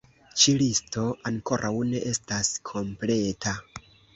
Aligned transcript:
Ĉi-listo 0.43 1.03
ankoraŭ 1.31 1.73
ne 1.91 2.01
estas 2.15 2.51
kompleta. 2.71 3.59